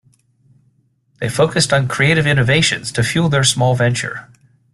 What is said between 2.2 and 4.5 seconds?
innovations to fuel their small venture.